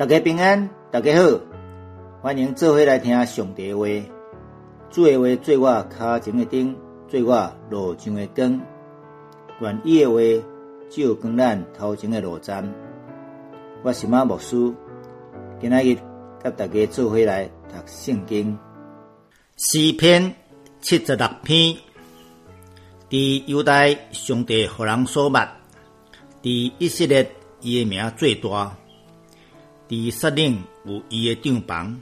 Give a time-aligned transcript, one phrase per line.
[0.00, 1.40] 大家平安，大家好，
[2.22, 3.84] 欢迎做伙来听上帝话。
[4.88, 6.74] 主的话做我脚前的灯，
[7.06, 8.62] 做我路上的光。
[9.60, 10.18] 愿意的话
[10.88, 12.72] 照光咱头前的路盏。
[13.82, 14.72] 我是马牧师，
[15.60, 15.98] 今仔日
[16.42, 18.58] 甲大家做伙来读圣经。
[19.58, 20.34] 诗篇
[20.80, 21.76] 七十六篇，
[23.10, 25.46] 伫犹大上帝互人所捌，
[26.42, 27.30] 伫以色列
[27.60, 28.74] 伊的名最大。
[29.90, 32.00] 伫萨岭有伊诶帐房，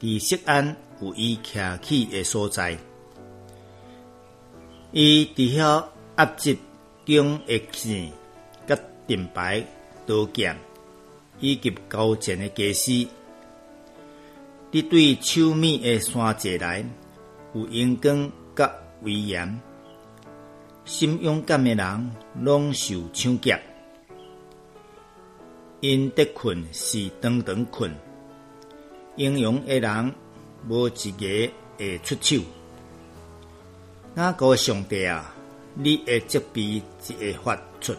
[0.00, 2.78] 伫锡安有伊徛起诶所在。
[4.92, 5.84] 伊伫遐
[6.16, 6.56] 压制
[7.04, 8.12] 中诶剑、
[8.64, 8.78] 甲
[9.08, 9.66] 盾牌、
[10.06, 10.56] 刀剑，
[11.40, 12.92] 以及高前诶家私。
[14.70, 16.84] 伫对手面诶山界来，
[17.54, 18.72] 有阳光甲
[19.02, 19.60] 威严。
[20.84, 22.10] 心勇敢诶人，
[22.40, 23.60] 拢受抢劫。
[25.80, 27.94] 因得困是长长困，
[29.14, 30.14] 英勇的人
[30.68, 32.42] 无一个会出手。
[34.12, 35.32] 那个上帝啊，
[35.74, 36.82] 你的责备一
[37.16, 37.94] 会发出，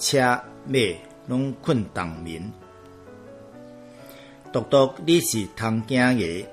[0.00, 0.18] 车
[0.66, 0.80] 马
[1.28, 2.52] 拢困当眠。
[4.52, 6.48] 独独你是通惊个，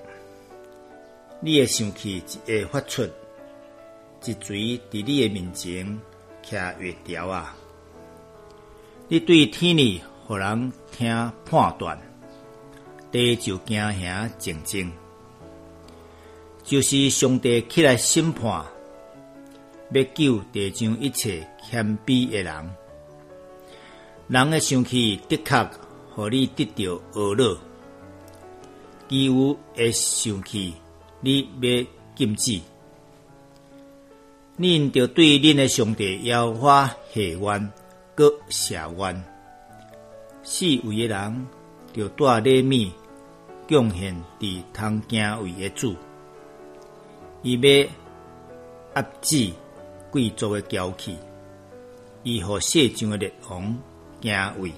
[1.40, 3.10] 你的生气一会发出，
[4.24, 6.00] 一锤伫你的面前
[6.44, 7.58] 徛月条啊！
[9.08, 11.96] 你对天理，互人听判断，
[13.12, 14.92] 地就惊吓静静，
[16.64, 18.66] 就是上帝起来审判，
[19.92, 22.76] 要救地上一切谦卑的人。
[24.28, 25.70] 人的生气的确，
[26.16, 27.56] 互你得到恶乐；，
[29.08, 30.74] 其余的生气，
[31.20, 32.60] 你要禁止。
[34.58, 37.72] 恁着对恁的上帝要发下愿。
[38.16, 39.24] 各下冤，
[40.42, 41.48] 四位的人
[41.92, 42.92] 就带礼物
[43.68, 45.94] 贡献伫通行位的主，
[47.42, 47.90] 伊要
[48.96, 49.52] 压制
[50.10, 51.18] 贵族的娇气，
[52.24, 53.78] 伊和世上的列王
[54.22, 54.72] 行位。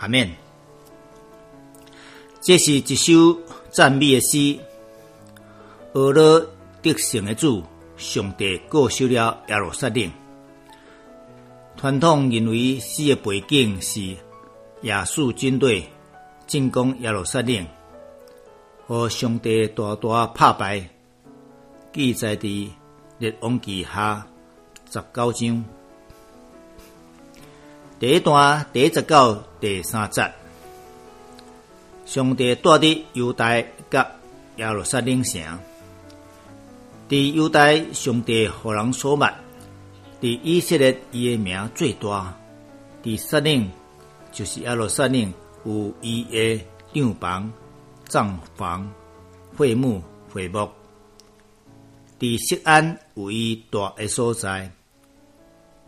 [0.00, 0.30] 下面，
[2.40, 3.36] 这是一首
[3.72, 4.56] 赞美的诗，
[5.94, 6.46] 俄罗
[6.80, 7.64] 得胜的主，
[7.96, 10.08] 上帝过修了耶路撒冷。
[11.80, 14.14] 传统认为，诗的背景是
[14.82, 15.88] 亚述军队
[16.46, 17.66] 进攻耶路撒冷，
[18.86, 20.90] 和上帝大大拍败，
[21.90, 22.68] 记载伫
[23.16, 24.26] 列王记下
[24.90, 25.64] 十九章
[27.98, 30.30] 第一段第十九第三节。
[32.04, 33.58] 上帝带伫犹大
[33.88, 34.06] 甲
[34.56, 35.42] 耶路撒冷城，
[37.08, 39.32] 伫犹大，上帝互人所捌。
[40.20, 42.36] 伫以色列，伊诶名最大。
[43.02, 43.70] 伫撒冷，
[44.30, 45.32] 就是耶路撒冷，
[45.64, 47.50] 有伊诶帐房、
[48.04, 48.92] 帐房、
[49.56, 50.68] 会幕、会幕。
[52.18, 54.70] 伫锡安有伊大诶所在，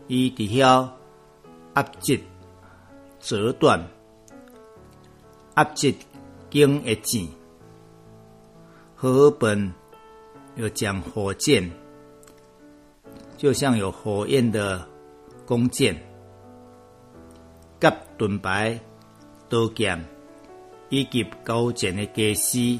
[0.07, 0.89] 伊伫遐
[1.75, 2.19] 压制、
[3.19, 3.87] 折断、
[5.55, 5.93] 压制
[6.49, 7.27] 经诶剑，
[8.95, 9.71] 河本
[10.55, 11.71] 又将火箭。
[13.43, 14.87] 就像有火焰的
[15.45, 15.93] 弓箭、
[17.77, 18.79] 甲盾牌、
[19.49, 20.01] 刀剑，
[20.87, 22.79] 以及高剑的家私，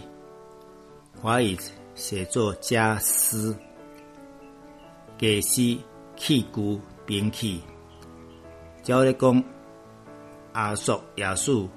[1.21, 1.57] 可以
[1.95, 3.53] 写作家私、
[5.17, 5.77] 家私、
[6.15, 7.61] 器具、兵器。
[8.83, 9.43] 照咧讲，
[10.53, 11.67] 阿索、亚述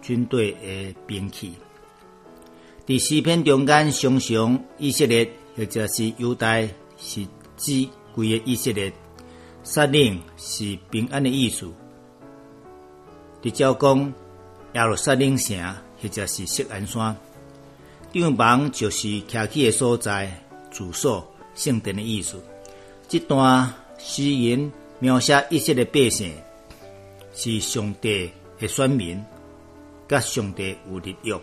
[0.00, 1.54] 军队的兵器。
[2.86, 7.26] 第四篇中间，常常以色列或者是犹太是。
[7.58, 8.90] 指规个以色列，
[9.62, 11.70] 撒令是平安的意思。
[13.42, 14.14] 伫照讲
[14.72, 17.14] 亚罗撒冷城或者是锡安山，
[18.12, 22.42] 帐房就是徛起的所在、住所、圣殿的意思。
[23.08, 24.70] 这段诗言
[25.00, 26.32] 描写以色列百姓
[27.34, 29.22] 是上帝的选民，
[30.08, 31.38] 甲上帝有立约，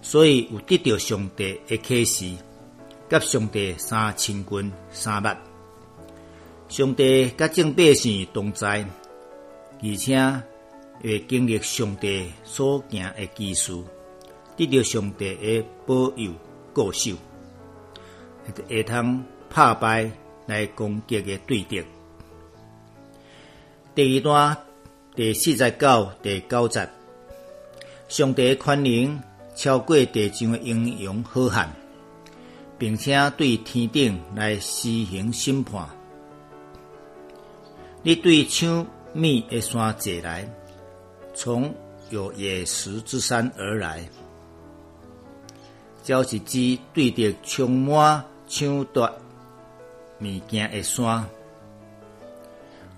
[0.00, 2.34] 所以有得到上帝的启示，
[3.08, 5.36] 甲上帝三千军三百。
[6.68, 8.84] 上帝甲众百姓同在，
[9.80, 10.42] 而且
[11.00, 13.84] 会经历上帝所行的技术，
[14.56, 16.32] 得到上帝的保佑
[16.72, 17.14] 固守，
[18.68, 20.10] 会通拍败
[20.46, 21.84] 来攻击的对敌。
[23.94, 24.56] 第二段
[25.14, 26.88] 第四十九、第九节，
[28.08, 29.20] 上帝的宽容
[29.54, 31.72] 超过地上的英勇好汉，
[32.78, 35.88] 并且对天顶来施行审判。
[38.02, 40.48] 你对抢米的山坐来，
[41.34, 41.74] 从
[42.10, 44.08] 有野石之山而来，
[46.04, 49.10] 朝一支对着充满抢夺
[50.20, 51.26] 物件的山，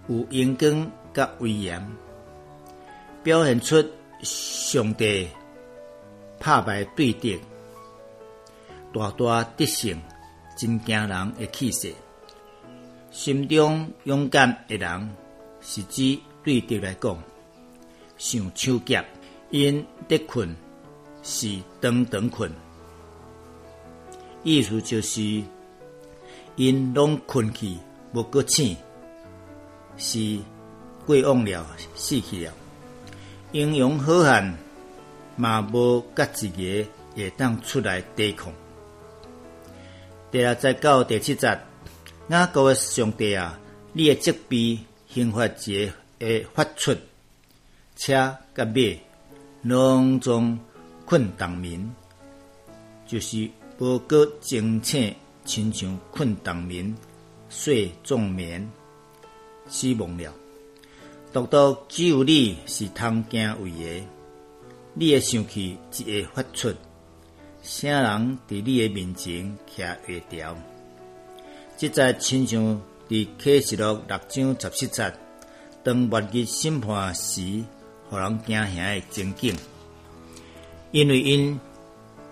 [0.09, 1.91] 有阳光甲威严，
[3.23, 3.83] 表现出
[4.23, 5.27] 上帝
[6.39, 7.41] 拍败对敌、
[8.99, 9.97] 大大德性、
[10.57, 11.95] 真惊人的气势。
[13.13, 15.17] 心中勇敢的人，
[15.61, 17.17] 是指对敌来讲，
[18.17, 19.05] 像抢劫，
[19.51, 20.53] 因得困
[21.23, 22.51] 是长长困，
[24.43, 25.45] 意思就是
[26.57, 27.77] 因拢困去，
[28.13, 28.77] 无搁醒，
[29.97, 30.41] 是
[31.07, 31.65] 过往了，
[31.95, 32.53] 死去了。
[33.53, 34.59] 英勇好汉
[35.37, 38.53] 嘛无甲一个会当出来抵抗。
[40.31, 41.59] 第二再到第七节。
[42.29, 43.59] 雅各的上帝啊，
[43.95, 44.79] 你的责备
[45.09, 45.91] 刑罚节
[46.21, 46.95] 会发出，
[47.97, 48.75] 车甲马
[49.63, 50.59] 拢总
[51.07, 51.91] 困当眠，
[53.07, 53.49] 就是
[53.79, 55.15] 无过精醒，
[55.47, 56.95] 亲像困当眠，
[57.49, 58.71] 睡重眠，
[59.67, 60.31] 死亡了。
[61.33, 64.05] 独独只有你是通惊畏的，
[64.93, 66.75] 你的生气只会发出，
[67.63, 70.57] 啥人伫你诶面前徛会条？
[71.77, 75.13] 即在亲像伫启示录六章十七节，
[75.85, 77.63] 当末日审判时，
[78.09, 79.55] 互人惊吓诶情景，
[80.93, 81.61] 因为因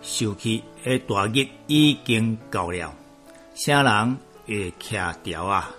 [0.02, 2.94] 受气诶大日已经到了，
[3.54, 5.70] 啥人会徛条啊？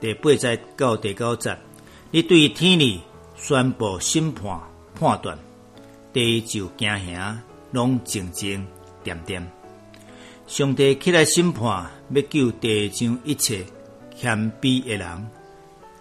[0.00, 1.56] 第八节到第九节，
[2.10, 3.00] 你对天理
[3.36, 4.60] 宣布审判
[4.98, 5.38] 判断，
[6.14, 7.38] 地就惊吓，
[7.72, 8.66] 拢静静
[9.02, 9.46] 点点。
[10.46, 13.64] 上帝起来审判，要救地上一切
[14.16, 15.30] 谦卑的人。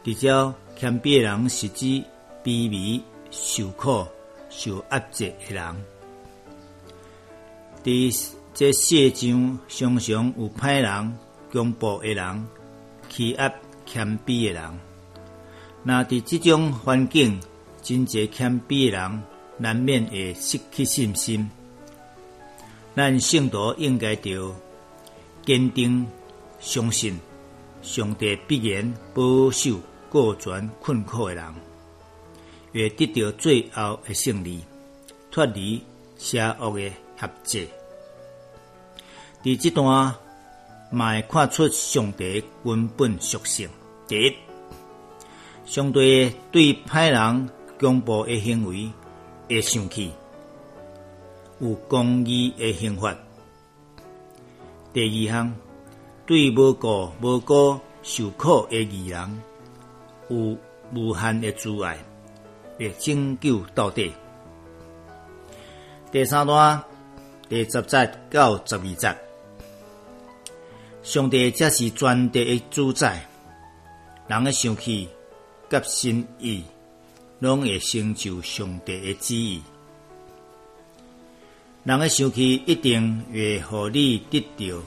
[0.04, 2.04] 至少谦卑的人是指
[2.44, 3.02] 卑微、
[3.32, 4.06] 受苦、
[4.50, 5.76] 受压制的人。
[7.84, 11.18] 伫这世上常常有歹人、
[11.52, 12.48] 强暴的人、
[13.10, 13.52] 欺压
[13.86, 14.80] 谦卑的人。
[15.82, 17.40] 那伫这种环境，
[17.82, 19.24] 真侪谦卑的人
[19.58, 21.50] 难免会失去信心。
[22.96, 24.56] 咱圣徒应该着
[25.46, 26.06] 坚定
[26.60, 27.20] 相信，
[27.82, 29.80] 上帝必然保守
[30.10, 31.46] 过全困苦的人，
[32.72, 34.64] 会得到最后的胜利，
[35.32, 35.84] 脱离
[36.18, 37.68] 邪恶的辖制。
[39.44, 40.16] 伫这段，
[40.92, 43.68] 卖看出上帝根本属性：
[44.08, 44.36] 第一，
[45.66, 47.50] 上帝对歹人
[47.80, 48.90] 强暴的行为
[49.54, 50.12] 会生气。
[51.60, 53.16] 有公义的刑罚。
[54.92, 55.56] 第二项，
[56.26, 59.42] 对无辜无辜受苦的义人，
[60.30, 60.58] 有
[60.96, 62.00] 无限的阻碍，
[62.80, 64.12] 会拯救到底。
[66.12, 66.84] 第三段，
[67.48, 69.16] 第十节到十二节，
[71.04, 73.24] 上帝才是全地的主宰，
[74.28, 75.08] 人的生气、
[75.70, 76.64] 甲心意，
[77.44, 79.62] 拢会成就上帝的旨意。
[81.84, 84.82] 人的生气一定会互你得到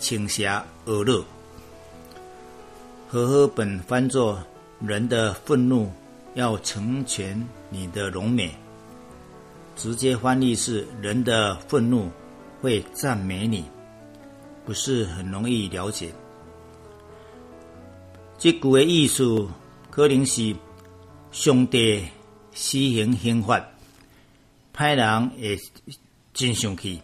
[0.00, 0.48] 倾斜
[0.86, 1.24] 恶乐。
[3.08, 4.42] 和合本翻作
[4.80, 5.88] 人的愤怒
[6.34, 8.50] 要成全你的荣美，
[9.76, 12.10] 直接翻译是人的愤怒
[12.60, 13.64] 会赞美你，
[14.66, 16.12] 不是很容易了解。
[18.36, 19.46] 这句的意思
[19.92, 20.52] 可能是
[21.32, 22.04] 上帝
[22.52, 23.70] 施行刑罚，
[24.74, 25.58] 歹人会。
[26.32, 27.02] 真生气，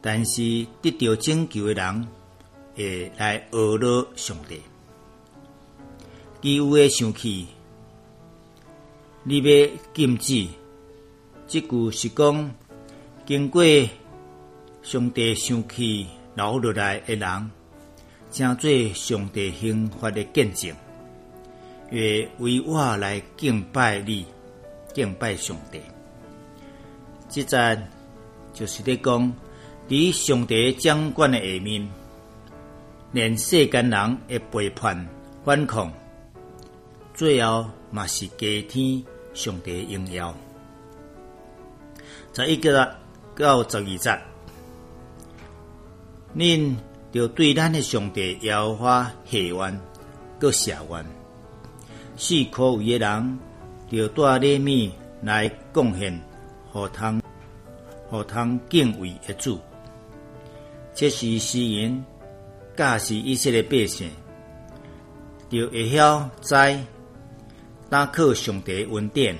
[0.00, 2.08] 但是得到拯救的人
[2.74, 4.62] 会来恶乐上帝。
[6.40, 7.48] 其有的生气，
[9.24, 10.46] 你要禁止。
[11.46, 12.50] 这句是讲，
[13.26, 13.62] 经过
[14.82, 17.50] 上帝生气留落来的人，
[18.30, 20.74] 正做上帝刑罚的见证，
[21.90, 24.26] 会为我来敬拜你，
[24.92, 25.80] 敬拜上帝。
[27.28, 27.88] 即在。
[28.54, 29.30] 就是咧讲，
[29.86, 31.86] 伫上帝掌管的下面，
[33.12, 35.06] 连世间人会背叛
[35.44, 35.92] 反抗，
[37.12, 40.34] 最后嘛是加天上帝应邀。
[42.32, 42.96] 十一个
[43.36, 44.18] 到十二节，
[46.34, 46.74] 恁
[47.12, 49.80] 就对咱的上帝摇花下愿，
[50.38, 51.04] 搁下愿，
[52.16, 53.38] 是可为的人，
[53.90, 54.92] 就带礼物
[55.22, 56.18] 来贡献，
[56.72, 57.20] 何通？
[58.08, 59.58] 何通敬畏的主？
[60.94, 62.04] 这是诗人
[62.76, 64.08] 教示以色列百姓，
[65.50, 66.54] 就会晓知
[67.90, 69.36] 打克上帝恩典，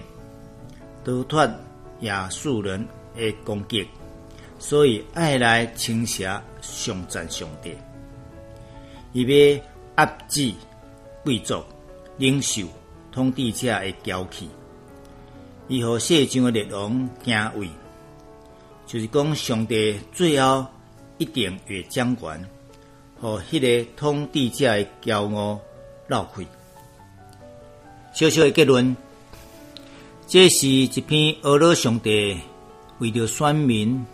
[1.05, 1.49] 逃脱
[2.01, 3.89] 亚述人的攻击，
[4.59, 6.29] 所以爱来倾斜
[6.61, 7.75] 上赞上帝，
[9.13, 10.53] 伊要压制
[11.25, 11.63] 贵族、
[12.19, 12.67] 领袖、
[13.13, 14.49] 统治者的娇气，
[15.69, 17.69] 伊和世上的列王敬畏，
[18.87, 20.67] 就是讲上帝最后
[21.19, 22.49] 一定会掌权，
[23.21, 25.61] 和迄个统治者的骄傲
[26.09, 26.43] 闹开。
[28.15, 28.97] 小小的结论，
[30.27, 32.39] 这是一篇俄罗上帝
[32.99, 34.07] 为着选民、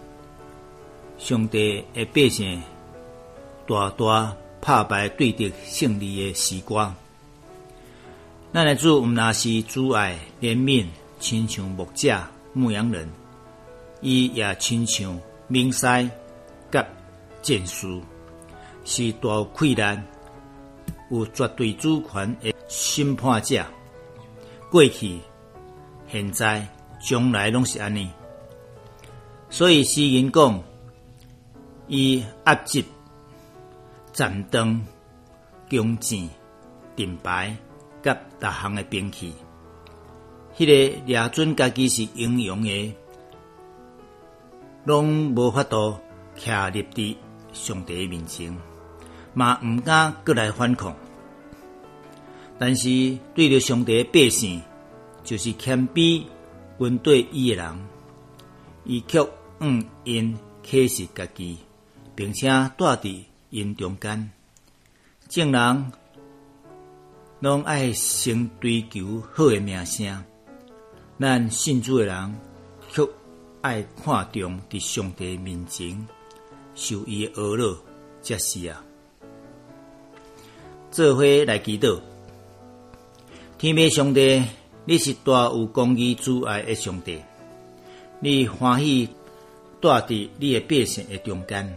[1.18, 2.60] 上帝的百姓
[3.64, 6.92] 大大拍败对敌胜利的时光。
[8.52, 10.86] 咱来主毋那是主爱怜悯，
[11.18, 13.08] 亲像牧者牧羊人，
[14.02, 15.18] 伊也亲像
[15.48, 15.80] 明师
[16.70, 16.86] 甲
[17.40, 17.86] 剑士，
[18.84, 20.06] 是大溃难、
[21.10, 23.64] 有绝对主权的审判者。
[24.70, 25.18] 过去、
[26.10, 26.68] 现在、
[27.00, 28.10] 将来拢是安尼，
[29.48, 30.62] 所以诗人讲，
[31.88, 32.84] 伊压制、
[34.12, 34.86] 战争、
[35.70, 36.28] 弓箭、
[36.94, 37.56] 盾牌、
[38.02, 39.32] 甲逐项的兵器，
[40.56, 42.94] 迄个掠准家己是英勇的，
[44.84, 45.98] 拢无法度
[46.36, 47.16] 徛立伫
[47.52, 48.56] 上帝面前，
[49.34, 50.94] 嘛毋敢过来反抗。
[52.58, 54.60] 但是对着上帝百姓，
[55.24, 56.24] 就是谦卑、
[56.78, 57.88] 军队伊的人，
[58.84, 59.26] 伊却
[59.60, 61.58] 嗯因启示家己，
[62.14, 64.30] 并且带伫因中间。
[65.28, 65.92] 众人
[67.42, 70.16] 拢爱先追求好的名声，
[71.18, 72.36] 咱信主的人
[72.92, 73.02] 却
[73.62, 76.06] 爱看重伫上帝面前
[76.76, 77.76] 受伊的恶乐，
[78.22, 78.84] 才是啊。
[80.92, 82.00] 做伙来祈祷。
[83.58, 84.44] 天父上帝，
[84.84, 87.20] 你是大有公义、主爱的上帝，
[88.20, 89.08] 你欢喜
[89.80, 91.76] 住伫你的百姓的中间，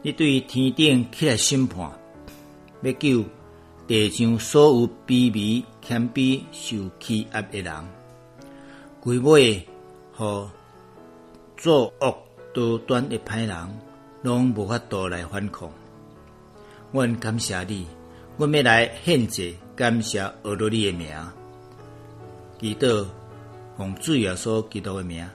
[0.00, 1.90] 你对天顶起来审判，
[2.82, 3.24] 要救
[3.86, 7.74] 地上所有卑微、谦卑、受欺压的人，
[9.00, 9.66] 规尾
[10.12, 10.50] 和
[11.56, 12.16] 作恶
[12.54, 13.56] 多端的歹人，
[14.22, 15.70] 拢无法度来反抗。
[16.92, 17.86] 阮感谢你，
[18.36, 19.56] 阮要来献祭。
[19.74, 21.08] 感谢俄罗斯的名，
[22.60, 23.06] 祈祷
[23.76, 25.26] 奉主耶稣基督的名，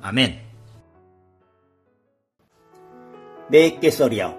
[0.00, 0.32] 阿门。
[3.50, 4.32] 要结束了，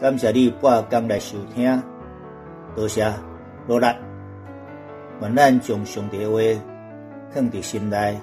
[0.00, 1.82] 感谢你半工来收听，
[2.74, 3.06] 多谢
[3.68, 3.86] 努力。
[5.20, 6.38] 愿咱将上帝话
[7.30, 8.20] 放伫心内，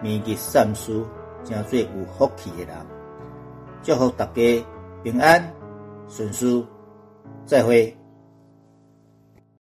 [0.00, 1.04] 铭记善事，
[1.44, 2.76] 成做有福气的人。
[3.82, 4.66] 祝福大家
[5.02, 5.42] 平安
[6.06, 6.64] 顺遂，
[7.44, 7.97] 再会。